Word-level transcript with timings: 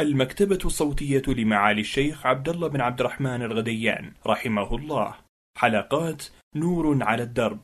المكتبة 0.00 0.58
الصوتية 0.64 1.22
لمعالي 1.28 1.80
الشيخ 1.80 2.26
عبد 2.26 2.48
الله 2.48 2.68
بن 2.68 2.80
عبد 2.80 3.00
الرحمن 3.00 3.42
الغديان 3.42 4.12
رحمه 4.26 4.76
الله. 4.76 5.14
حلقات 5.58 6.22
نور 6.56 7.02
على 7.02 7.22
الدرب. 7.22 7.60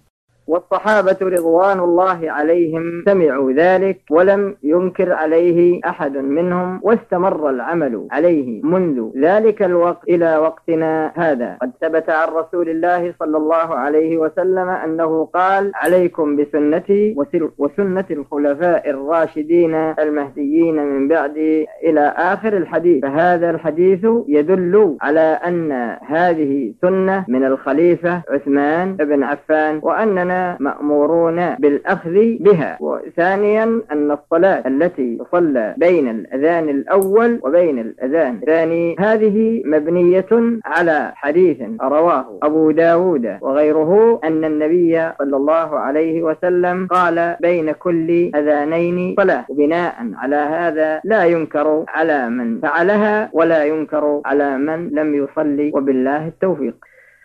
والصحابة 0.47 1.17
رضوان 1.23 1.79
الله 1.79 2.31
عليهم 2.31 3.03
سمعوا 3.07 3.53
ذلك 3.53 4.01
ولم 4.11 4.57
ينكر 4.63 5.13
عليه 5.13 5.81
أحد 5.87 6.17
منهم 6.17 6.81
واستمر 6.83 7.51
العمل 7.51 8.07
عليه 8.11 8.63
منذ 8.63 9.11
ذلك 9.19 9.63
الوقت 9.63 10.09
إلى 10.09 10.37
وقتنا 10.37 11.13
هذا. 11.17 11.57
قد 11.63 11.71
ثبت 11.81 12.11
عن 12.11 12.29
رسول 12.29 12.69
الله 12.69 13.15
صلى 13.21 13.37
الله 13.37 13.69
عليه 13.75 14.17
وسلم 14.19 14.69
أنه 14.69 15.25
قال 15.25 15.73
عليكم 15.75 16.37
بسنتي 16.37 17.17
وسنة 17.59 18.05
الخلفاء 18.11 18.91
الراشدين 18.91 19.75
المهديين 19.75 20.77
من 20.77 21.09
بعد 21.09 21.37
إلى 21.85 22.15
آخر 22.17 22.57
الحديث. 22.57 23.03
فهذا 23.03 23.51
الحديث 23.51 24.07
يدل 24.29 24.97
على 25.01 25.39
أن 25.49 25.97
هذه 26.03 26.75
سنة 26.83 27.25
من 27.29 27.45
الخليفة 27.45 28.23
عثمان 28.31 28.97
بن 28.97 29.23
عفان 29.23 29.81
وأننا 29.83 30.36
مأمورون 30.61 31.39
بالأخذ 31.55 32.17
بها. 32.41 32.71
وثانيا 32.81 33.65
أن 33.93 34.11
الصلاة 34.11 34.63
التي 34.67 35.19
تصلى 35.21 35.75
بين 35.77 36.07
الأذان 36.09 36.69
الأول 36.69 37.41
وبين 37.45 37.79
الأذان 37.79 38.35
الثاني 38.43 38.97
هذه 38.99 39.63
مبنية 39.65 40.33
على 40.65 41.13
حديث 41.15 41.59
رواه 41.83 42.39
أبو 42.43 42.71
داود 42.71 43.39
وغيره 43.41 44.21
أن 44.25 44.45
النبي 44.45 44.95
صلى 45.19 45.37
الله 45.37 45.69
عليه 45.79 46.23
وسلم 46.23 46.87
قال 46.91 47.37
بين 47.41 47.73
كل 47.73 48.31
أذانين 48.35 49.15
صلاة. 49.17 49.45
وبناء 49.49 49.95
على 50.15 50.37
هذا 50.37 51.01
لا 51.05 51.25
ينكر 51.25 51.85
على 51.89 52.31
من 52.31 52.61
فعلها 52.61 53.31
ولا 53.33 53.65
ينكر 53.65 54.21
على 54.25 54.59
من 54.59 54.89
لم 54.89 55.15
يصلي. 55.15 55.71
وبالله 55.75 56.27
التوفيق. 56.27 56.77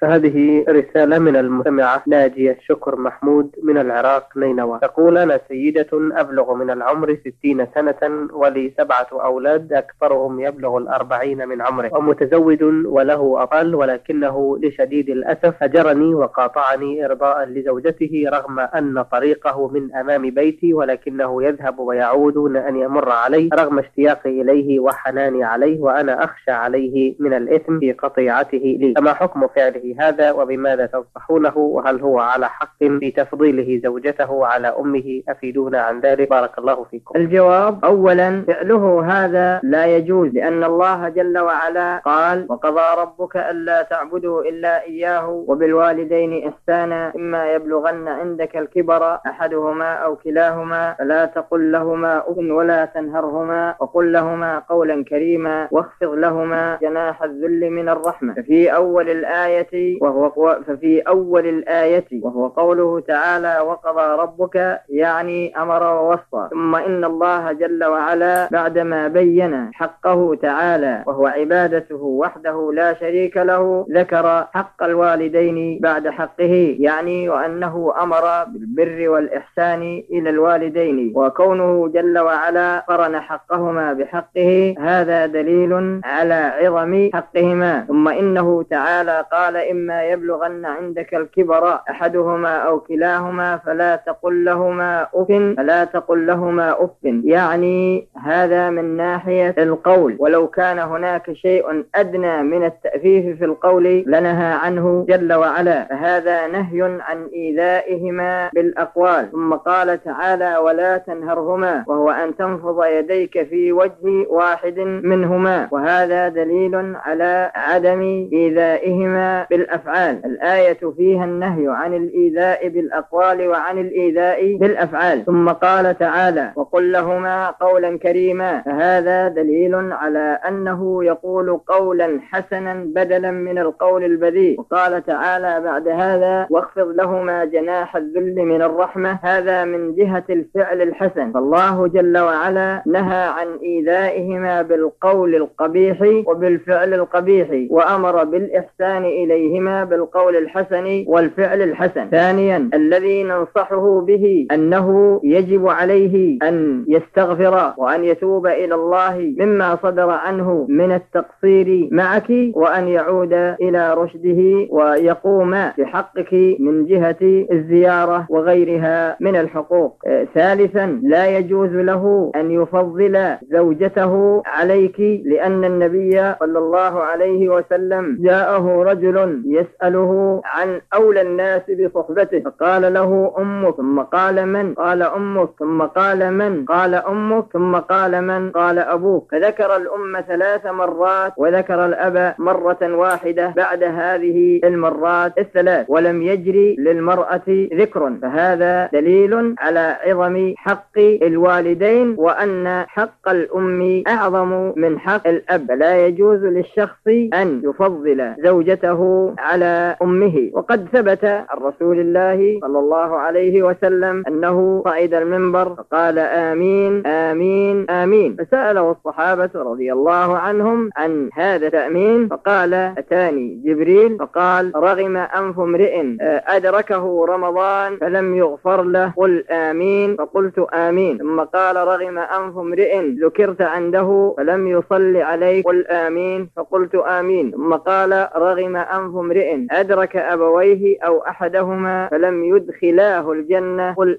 هذه 0.04 0.66
رسالة 0.70 1.20
من 1.20 1.36
المستمعة 1.36 2.04
ناجية 2.08 2.58
شكر 2.62 2.96
محمود 2.96 3.56
من 3.64 3.78
العراق 3.78 4.38
نينوى. 4.38 4.80
تقول 4.82 5.18
أنا 5.18 5.40
سيدة 5.48 5.88
أبلغ 5.94 6.54
من 6.54 6.70
العمر 6.72 7.18
ستين 7.26 7.68
سنة 7.76 8.28
ولي 8.34 8.74
سبعة 8.78 9.08
أولاد 9.14 9.74
أكثرهم 9.74 10.40
يبلغ 10.40 10.78
الأربعين 10.78 11.48
من 11.48 11.62
عمره. 11.62 11.98
ومتزوج 11.98 12.64
وله 12.86 13.44
أطفال 13.44 13.76
ولكنه 13.76 14.58
لشديد 14.62 15.10
الأسف 15.10 15.64
هجرني 15.64 16.14
وقاطعني 16.16 17.06
إرضاء 17.06 17.46
لزوجته 17.46 18.24
رغم 18.34 18.60
أن 18.60 19.02
طريقه 19.12 19.68
من 19.68 19.96
أمام 19.96 20.30
بيتي 20.30 20.74
ولكنه 20.74 21.44
يذهب 21.44 21.80
ويعود 21.80 22.38
أن 22.56 22.76
يمر 22.76 23.10
علي 23.10 23.50
رغم 23.54 23.80
اشتياقي 23.80 24.42
إليه 24.42 24.80
وحناني 24.80 25.44
عليه 25.44 25.80
وأنا 25.80 26.24
أخشى 26.24 26.52
عليه 26.52 27.16
من 27.20 27.34
الإثم 27.34 27.80
في 27.80 27.92
قطيعته 27.92 28.78
لي. 28.80 28.94
فما 28.98 29.14
حكم 29.14 29.48
فعله؟ 29.48 29.91
هذا 30.00 30.32
وبماذا 30.32 30.86
تنصحونه؟ 30.86 31.58
وهل 31.58 32.02
هو 32.02 32.20
على 32.20 32.50
حق 32.50 32.78
في 32.80 33.12
تفضيله 33.12 33.82
زوجته 33.84 34.46
على 34.46 34.68
أمه؟ 34.68 35.22
أفيدونا 35.30 35.82
عن 35.82 36.00
ذلك. 36.00 36.30
بارك 36.30 36.58
الله 36.58 36.84
فيكم. 36.84 37.20
الجواب 37.20 37.86
أولا 37.86 38.44
فعله 38.48 39.04
هذا 39.06 39.60
لا 39.64 39.86
يجوز 39.86 40.30
لأن 40.34 40.64
الله 40.64 41.10
جل 41.10 41.38
وعلا 41.40 41.98
قال 42.06 42.46
وقضى 42.50 43.02
ربك 43.02 43.38
ألا 43.38 43.82
تعبدوا 43.82 44.42
إلا 44.44 44.84
إياه 44.84 45.28
وبالوالدين 45.48 46.48
إحسانا 46.48 47.14
إما 47.16 47.54
يبلغن 47.54 48.08
عندك 48.08 48.58
الكبر 48.58 49.20
أحدهما 49.28 49.94
أو 49.94 50.16
كلاهما 50.16 50.96
فلا 51.00 51.26
تقل 51.26 51.72
لهما 51.72 52.18
أف 52.18 52.38
ولا 52.38 52.86
تنهرهما 52.86 53.76
وقل 53.80 54.12
لهما 54.14 54.60
قولا 54.60 55.04
كريما 55.04 55.68
واخفض 55.72 56.14
لهما 56.14 56.78
جناح 56.82 57.24
الذل 57.24 57.70
من 57.70 57.90
الرحمة. 57.90 58.34
في 58.34 58.76
أول 58.76 59.10
الآية 59.10 59.74
وهو 60.02 60.60
ففي 60.68 61.00
أول 61.00 61.48
الآية 61.48 62.06
وهو 62.22 62.48
قوله 62.48 63.00
تعالى 63.00 63.60
وقضى 63.60 64.22
ربك 64.22 64.82
يعني 64.90 65.62
أمر 65.62 65.84
ووصى. 65.84 66.50
ثم 66.52 66.76
إن 66.76 67.04
الله 67.04 67.52
جل 67.52 67.84
وعلا 67.84 68.50
بعدما 68.52 69.08
بين 69.08 69.70
حقه 69.74 70.36
تعالى 70.42 71.04
وهو 71.08 71.28
عبادته 71.28 72.04
وحده 72.04 72.72
لا 72.74 72.94
شريك 72.94 73.38
له 73.38 73.86
ذكر 73.92 74.48
حق 74.54 74.84
الوالدين 74.84 75.80
بعد 75.82 76.08
حقه 76.10 76.76
يعني 76.80 77.30
وأنه 77.30 77.94
أمر 78.02 78.44
بالبر 78.44 79.10
والإحسان 79.10 80.04
إلى 80.12 80.30
الوالدين 80.30 81.14
وكونه 81.16 81.88
جل 81.88 82.20
وعلا 82.20 82.80
قرن 82.80 83.20
حقهما 83.20 83.94
بحقه 83.94 84.76
هذا 84.80 85.26
دليل 85.26 86.02
على 86.04 86.34
عظم 86.62 87.10
حقهما. 87.14 87.86
ثم 87.88 88.08
إنه 88.08 88.64
تعالى 88.64 89.26
قال 89.32 89.56
إما 89.72 90.04
يبلغن 90.04 90.66
عندك 90.66 91.14
الكبر 91.14 91.80
أحدهما 91.90 92.58
أو 92.58 92.80
كلاهما 92.80 93.58
فلا 93.58 93.96
تقل 93.96 94.46
لهما 94.46 95.08
أف 95.14 95.28
فلا 95.58 95.84
تقل 95.84 96.28
لهما 96.28 96.84
أف. 96.84 96.90
يعني 97.24 98.08
هذا 98.26 98.70
من 98.70 98.98
ناحية 98.98 99.56
القول. 99.58 100.16
ولو 100.20 100.48
كان 100.48 100.80
هناك 100.80 101.34
شيء 101.34 101.86
أدنى 101.96 102.44
من 102.44 102.66
التأفيف 102.66 103.38
في 103.38 103.46
القول 103.46 104.04
لنهى 104.08 104.54
عنه 104.54 105.06
جل 105.10 105.34
وعلا. 105.34 105.86
فهذا 105.86 106.48
نهي 106.48 106.82
عن 106.82 107.30
إيذائهما 107.34 108.50
بالأقوال. 108.54 109.32
ثم 109.32 109.54
قال 109.54 110.04
تعالى 110.04 110.58
ولا 110.58 110.98
تنهرهما 110.98 111.84
وهو 111.88 112.10
أن 112.10 112.36
تنفض 112.36 112.86
يديك 112.86 113.48
في 113.48 113.72
وجه 113.72 114.28
واحد 114.30 114.80
منهما. 114.80 115.68
وهذا 115.72 116.30
دليل 116.30 116.96
على 116.96 117.52
عدم 117.56 118.02
إيذائهما 118.34 119.48
بالأفعال. 119.62 120.26
الآية 120.26 120.80
فيها 120.98 121.26
النهي 121.26 121.68
عن 121.68 121.94
الإيذاء 121.94 122.68
بالأقوال 122.68 123.48
وعن 123.48 123.78
الإيذاء 123.78 124.56
بالأفعال. 124.56 125.26
ثم 125.26 125.50
قال 125.50 125.98
تعالى 125.98 126.52
وقل 126.56 126.92
لهما 126.92 127.50
قولا 127.50 127.98
كريما. 127.98 128.62
فهذا 128.62 129.28
دليل 129.28 129.76
على 129.76 130.40
أنه 130.48 131.04
يقول 131.04 131.58
قولا 131.58 132.20
حسنا 132.32 132.74
بدلا 132.74 133.32
من 133.32 133.58
القول 133.58 134.04
البذيء. 134.04 134.60
وقال 134.60 135.06
تعالى 135.06 135.62
بعد 135.64 135.88
هذا 135.88 136.48
واخفض 136.50 136.88
لهما 136.88 137.46
جناح 137.46 137.96
الذل 137.96 138.36
من 138.36 138.62
الرحمة. 138.62 139.20
هذا 139.24 139.66
من 139.66 139.96
جهة 139.96 140.24
الفعل 140.30 140.82
الحسن. 140.82 141.32
فالله 141.32 141.88
جل 141.88 142.18
وعلا 142.18 142.84
نهى 142.86 143.24
عن 143.24 143.48
إيذائهما 143.64 144.62
بالقول 144.62 145.36
القبيح 145.36 146.02
وبالفعل 146.28 146.94
القبيح 146.94 147.48
وأمر 147.70 148.24
بالإحسان 148.24 149.04
إليهما 149.42 149.84
بالقول 149.84 150.36
الحسن 150.36 151.04
والفعل 151.08 151.62
الحسن. 151.62 152.10
ثانيا 152.10 152.70
الذي 152.74 153.24
ننصحه 153.24 154.02
به 154.02 154.48
أنه 154.52 155.20
يجب 155.24 155.68
عليه 155.68 156.38
أن 156.44 156.86
يستغفر 156.88 157.74
وأن 157.78 158.04
يتوب 158.04 158.48
إلى 158.48 158.76
الله 158.76 159.34
مما 159.40 159.76
صدر 159.76 160.10
عنه 160.10 160.66
من 160.70 160.92
التقصير 160.92 161.90
معك 161.92 162.32
وأن 162.54 162.88
يعود 162.88 163.34
إلى 163.34 163.94
رشده 163.94 164.68
ويقوم 164.70 165.52
بحقك 165.78 166.34
من 166.60 166.86
جهة 166.86 167.46
الزيارة 167.52 168.26
وغيرها 168.30 169.18
من 169.20 169.36
الحقوق. 169.36 169.98
ثالثا 170.36 171.00
لا 171.04 171.38
يجوز 171.38 171.70
له 171.70 172.32
أن 172.36 172.52
يفضل 172.52 173.36
زوجته 173.52 174.42
عليك 174.46 175.00
لأن 175.26 175.64
النبي 175.66 176.12
صلى 176.40 176.60
الله 176.60 177.00
عليه 177.00 177.50
وسلم 177.50 178.18
جاءه 178.22 178.84
رجل 178.84 179.31
يسأله 179.46 180.42
عن 180.46 180.82
أولى 180.94 181.22
الناس 181.22 181.62
بصحبته. 181.80 182.40
فقال 182.40 182.94
له 182.94 183.34
أمك 183.38 183.76
ثم 183.76 184.00
قال 184.02 184.46
من؟ 184.46 184.74
قال 184.74 185.02
أمك 185.02 185.50
ثم 185.60 185.82
قال 185.82 186.34
من؟ 186.34 186.66
قال 186.66 186.96
أمك 186.96 187.46
ثم 187.54 187.76
قال 187.76 188.22
من؟ 188.22 188.52
قال 188.52 188.80
أبوك 188.80 189.32
فذكر 189.32 189.76
الأم 189.76 190.22
ثلاث 190.28 190.66
مرات 190.66 191.34
وذكر 191.38 191.86
الأب 191.86 192.36
مرة 192.40 192.78
واحدة 192.82 193.54
بعد 193.58 193.84
هذه 193.84 194.60
المرات 194.64 195.38
الثلاث 195.38 195.86
ولم 195.90 196.22
يجري 196.22 196.76
للمرأة 196.80 197.48
ذكر. 197.74 198.14
فهذا 198.22 198.90
دليل 198.94 199.56
على 199.60 199.98
عظم 200.06 200.54
حق 200.58 200.98
الوالدين 200.98 202.16
وأن 202.18 202.86
حق 202.88 203.30
الأم 203.30 204.04
أعظم 204.08 204.74
من 204.76 205.00
حق 205.00 205.28
الأب. 205.28 205.72
لا 205.72 206.06
يجوز 206.06 206.44
للشخص 206.44 207.08
أن 207.34 207.62
يفضل 207.64 208.34
زوجته 208.44 209.21
على 209.38 209.96
أمه. 210.02 210.50
وقد 210.54 210.88
ثبت 210.94 211.26
عن 211.26 211.58
رسول 211.62 212.00
الله 212.00 212.60
صلى 212.62 212.80
الله 212.80 213.10
عليه 213.18 213.64
وسلم 213.64 214.24
أنه 214.28 214.82
صعد 214.86 215.14
المنبر 215.14 215.76
فقال 215.76 216.20
آمين 216.20 217.08
آمين 217.08 217.90
آمين. 217.90 218.36
فسأله 218.40 218.92
الصحابة 218.92 219.50
رضي 219.56 219.94
الله 219.94 220.38
عنهم 220.38 220.90
عن 220.98 221.30
هذا 221.34 221.68
التأمين 221.68 222.28
فقال 222.28 222.74
أتاني 222.74 223.62
جبريل؟ 223.66 224.18
فقال 224.20 224.72
رغم 224.76 225.18
أنف 225.18 225.60
امرئ 225.60 225.96
آه، 226.22 226.44
أدركه 226.48 227.26
رمضان 227.26 227.98
فلم 227.98 228.36
يغفر 228.36 228.84
له. 228.84 229.14
قل 229.18 229.44
آمين. 229.50 230.16
فقلت 230.16 230.60
آمين. 230.74 231.18
ثم 231.18 231.40
قال 231.40 231.76
رغم 231.76 232.18
أنف 232.18 232.58
امرئ 232.58 233.02
ذكرت 233.24 233.62
عنده 233.62 234.34
فلم 234.38 234.68
يصل 234.68 235.18
عليك. 235.18 235.66
قل 235.66 235.88
آمين. 235.88 236.50
فقلت 236.56 236.96
آمين. 236.96 237.52
ثم 237.52 237.74
قال 237.74 238.28
رغم 238.36 238.76
أنف 238.76 239.11
امرئ 239.20 239.58
أدرك 239.72 240.16
أبويه 240.16 240.98
أو 241.06 241.20
أحدهما 241.20 242.08
فلم 242.12 242.44
يدخلاه 242.44 243.32
الجنة 243.32 243.94
قل 243.94 244.18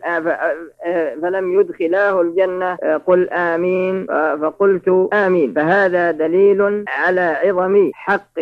فلم 1.23 1.61
يدخلاه 1.61 2.21
الجنة 2.21 2.75
قل 3.07 3.31
آمين 3.31 4.07
فقلت 4.43 5.09
آمين. 5.13 5.53
فهذا 5.53 6.11
دليل 6.11 6.85
على 6.89 7.37
عظم 7.45 7.91
حق 7.95 8.39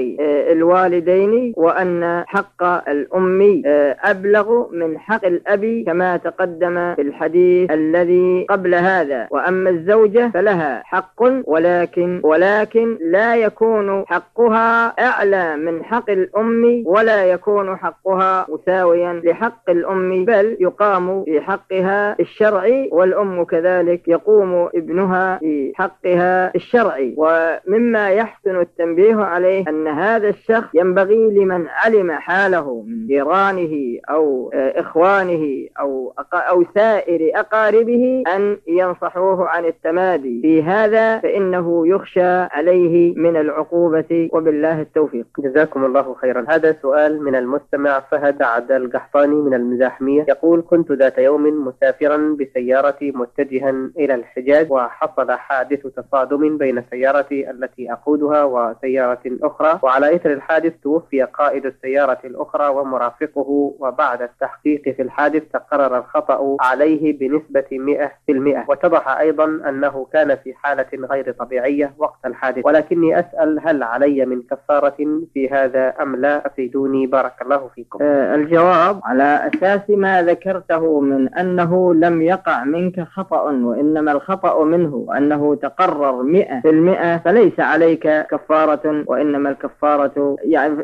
الوالدين 0.53 1.53
وأن 1.57 2.25
حق 2.27 2.63
الأم 2.89 3.63
أبلغ 4.05 4.49
من 4.73 4.99
حق 4.99 5.25
الأب 5.27 5.83
كما 5.87 6.17
تقدم 6.17 6.95
في 6.95 7.03
الحديث 7.03 7.71
الذي 7.71 8.47
قبل 8.51 8.75
هذا. 8.75 9.29
وأما 9.31 9.71
الزوجة 9.71 10.31
فلها 10.35 10.83
حق 10.85 11.23
ولكن 11.45 12.21
ولكن 12.25 12.99
لا 13.01 13.37
يكون 13.37 14.05
حقها 14.07 14.87
أعلى 14.87 15.57
من 15.57 15.85
حق 15.85 16.11
الأم. 16.11 16.40
ولا 16.87 17.25
يكون 17.25 17.77
حقها 17.77 18.47
مساويا 18.49 19.21
لحق 19.25 19.71
الأم 19.71 20.25
بل 20.25 20.57
يقام 20.61 21.25
في 21.25 21.41
حقها 21.41 22.17
الشرعي 22.21 22.89
والأم 22.93 23.45
كذلك 23.45 24.09
يقوم 24.09 24.69
ابنها 24.75 25.39
في 25.39 25.73
حقها 25.75 26.55
الشرعي. 26.55 27.15
ومما 27.17 28.11
يحسن 28.11 28.61
التنبيه 28.61 29.17
عليه 29.17 29.65
أن 29.69 29.89
هذا 29.89 30.29
الشخص 30.29 30.75
ينبغي 30.75 31.31
لمن 31.31 31.67
علم 31.69 32.11
حاله 32.11 32.85
من 32.87 33.07
جيرانه 33.07 33.99
أو 34.11 34.51
إخوانه 34.55 35.67
أو 35.81 36.15
أو 36.33 36.65
سائر 36.75 37.31
أقاربه 37.35 38.23
أن 38.37 38.57
ينصحوه 38.67 39.49
عن 39.49 39.65
التمادي. 39.65 40.41
في 40.43 40.63
هذا 40.63 41.19
فإنه 41.19 41.89
يخشى 41.89 42.31
عليه 42.31 43.15
من 43.17 43.37
العقوبة. 43.37 44.29
وبالله 44.33 44.81
التوفيق. 44.81 45.27
جزاكم 45.39 45.85
الله 45.85 46.15
خيرا. 46.15 46.30
هذا 46.39 46.77
سؤال 46.83 47.23
من 47.23 47.35
المستمع 47.37 48.01
فهد 48.01 48.43
عبد 48.43 48.73
القحطاني 48.73 49.35
من 49.35 49.55
المزاحمية. 49.55 50.25
يقول 50.29 50.65
كنت 50.71 50.93
ذات 50.93 51.19
يوم 51.19 51.67
مسافرا 51.67 52.37
بسيارتي 52.41 53.11
متجها 53.11 53.71
إلى 53.99 54.15
الحجاز 54.15 54.67
وحصل 54.71 55.31
حادث 55.31 55.87
تصادم 55.87 56.59
بين 56.59 56.83
سيارتي 56.91 57.51
التي 57.51 57.93
أقودها 57.93 58.45
وسيارة 58.45 59.23
أخرى 59.43 59.81
وعلى 59.83 60.15
إثر 60.17 60.33
الحادث 60.33 60.73
توفي 60.83 61.23
قائد 61.23 61.67
السيارة 61.67 62.19
الأخرى 62.25 62.69
ومرافقه 62.69 63.75
وبعد 63.81 64.23
التحقيق 64.23 64.83
في 64.83 65.03
الحادث 65.03 65.43
تقرر 65.53 65.99
الخطأ 65.99 66.57
عليه 66.61 67.19
بنسبة 67.19 67.65
100% 67.71 68.69
واتضح 68.69 69.09
أيضا 69.19 69.45
أنه 69.45 70.07
كان 70.13 70.37
في 70.37 70.55
حالة 70.55 70.87
غير 70.95 71.33
طبيعية 71.33 71.95
وقت 71.99 72.27
الحادث. 72.27 72.67
ولكني 72.67 73.21
أسأل 73.21 73.61
هل 73.65 73.83
علي 73.83 74.27
من 74.27 74.43
كفارة 74.43 75.21
في 75.35 75.49
هذا 75.51 75.95
أم 76.03 76.17
لا 76.21 76.47
أفيدوني 76.47 77.07
بارك 77.07 77.33
الله 77.43 77.71
فيكم. 77.75 77.99
آه 78.03 78.35
الجواب 78.35 79.01
على 79.05 79.51
أساس 79.55 79.81
ما 79.91 80.23
ذكرته 80.23 81.01
من 81.01 81.35
أنه 81.35 81.95
لم 81.95 82.23
يقع 82.23 82.65
منك 82.65 83.01
خطأ 83.01 83.41
وإنما 83.43 84.13
الخطأ 84.13 84.65
منه 84.65 84.95
وأنه 84.95 85.55
تقرر 85.55 86.23
مئة 86.23 86.61
في 86.61 86.71
المئة 86.71 87.17
فليس 87.19 87.61
عليك 87.61 88.27
كفارة 88.31 89.05
وإنما 89.07 89.51
الكفارة 89.51 90.37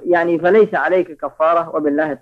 يعني 0.07 0.39
فليس 0.39 0.75
عليك 0.75 1.21
كفارة 1.21 1.77
وبالله 1.77 2.13
التوفيق. 2.13 2.17